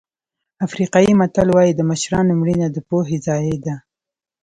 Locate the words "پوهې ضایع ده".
2.89-3.75